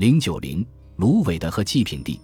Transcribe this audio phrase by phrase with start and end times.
[0.00, 2.18] 零九零，芦苇的和祭品地。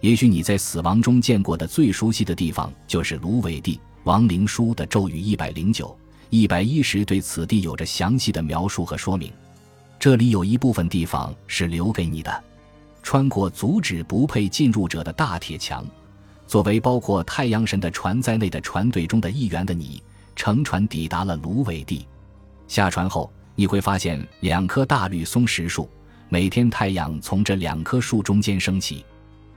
[0.00, 3.78] 也许你在死亡中见过的最熟悉的地方就是芦苇地。
[4.04, 5.94] 亡灵书的咒语一百零九、
[6.30, 9.30] 一百一十对此地有着详细的描述和说明。
[9.98, 12.44] 这里有一部分地方是留给你的，
[13.02, 15.84] 穿过阻止不配进入者的大铁墙。
[16.46, 20.02] 作为包括太阳神的船在内的船队中的一员的你，
[20.34, 22.06] 乘船抵达了芦苇地。
[22.68, 25.86] 下船后，你会发现两棵大绿松石树，
[26.30, 29.04] 每天太阳从这两棵树中间升起。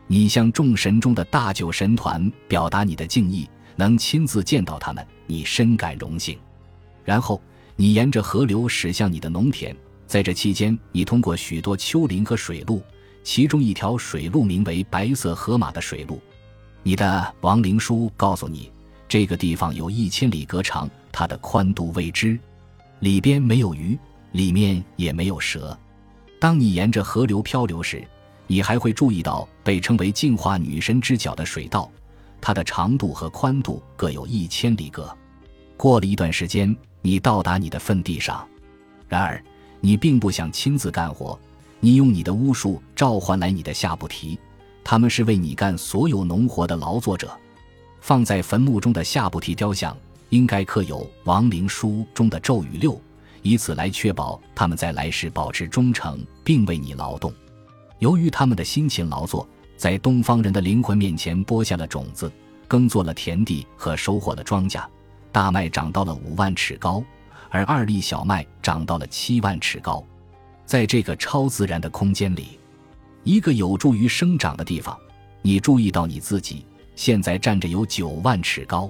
[0.07, 6.37] 你向众神中的大九神团表达你的敬意，能亲自见到他们，你深感荣幸。
[7.03, 7.41] 然后，
[7.75, 9.75] 你沿着河流驶向你的农田。
[10.07, 12.81] 在这期间，你通过许多丘陵和水路，
[13.23, 16.21] 其中一条水路名为白色河马的水路。
[16.83, 18.69] 你的亡灵书告诉你，
[19.07, 22.37] 这个地方有一千里隔长，它的宽度未知，
[22.99, 23.97] 里边没有鱼，
[24.33, 25.77] 里面也没有蛇。
[26.41, 28.03] 当你沿着河流漂流时，
[28.47, 31.87] 你还会注意到被称为净化女神之脚的水道，
[32.41, 35.15] 它的长度和宽度各有一千里隔。
[35.77, 38.43] 过了一段时间，你到达你的坟地上，
[39.07, 39.39] 然而
[39.79, 41.39] 你并不想亲自干活，
[41.79, 44.39] 你用你的巫术召唤来你的夏布提。
[44.83, 47.39] 他们是为你干所有农活的劳作者，
[47.99, 49.95] 放在坟墓中的夏布提雕像
[50.29, 52.99] 应该刻有亡灵书中的咒语六，
[53.41, 57.33] 以此来确保他们在来世保持忠诚并为你劳动。
[57.99, 62.31] 由于他们的辛勤劳作，在东方人的灵魂面前播下了种子，
[62.67, 64.83] 耕作了田地和收获了庄稼，
[65.31, 67.03] 大麦长到了五万尺高，
[67.49, 70.03] 而二粒小麦长到了七万尺高，
[70.65, 72.59] 在这个超自然的空间里。
[73.23, 74.97] 一个有助于生长的地方，
[75.41, 78.89] 你注意到你自己现在站着有九万尺高，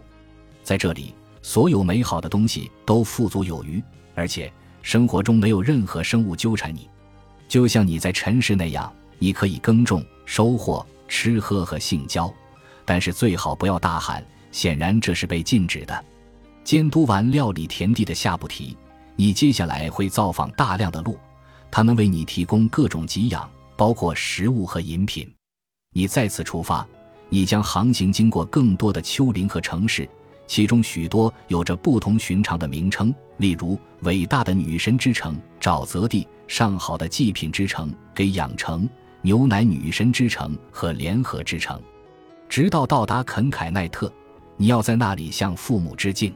[0.63, 3.81] 在这里，所有美好的东西都富足有余，
[4.15, 6.89] 而且生活中没有任何生物纠缠你，
[7.47, 12.31] 就像你在尘世那样，你可以耕种、收获、吃喝和性交，
[12.85, 16.05] 但是最好不要大喊，显然这是被禁止的。
[16.63, 18.77] 监督完料理田地的夏布提，
[19.15, 21.17] 你接下来会造访大量的鹿，
[21.69, 23.49] 他们为你提供各种给养。
[23.77, 25.27] 包括食物和饮品。
[25.91, 26.87] 你再次出发，
[27.29, 30.07] 你将航行经过更多的丘陵和城市，
[30.51, 38.85] 其中许多有着不同寻常的名称，例如伟大的女神之城沼泽地、上好的祭品之城给养城、
[39.21, 41.81] 牛奶女神之城和联合之城，
[42.49, 44.11] 直到到达肯凯奈特。
[44.57, 46.35] 你要在那里向父母致敬。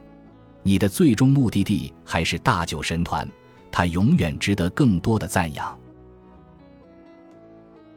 [0.63, 3.29] 你的最终目的地还是大九神团，
[3.69, 5.77] 它永远值得更多的赞扬。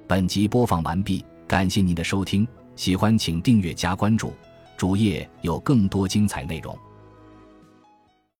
[0.09, 4.33] 本集播放完毕，感谢您的收听，喜欢请订阅加关注，
[4.79, 6.79] 主页有更多精彩内容。